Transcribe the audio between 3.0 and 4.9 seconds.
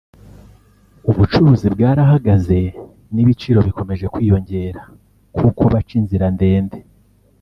n’ibiciro bikomeje kwiyongera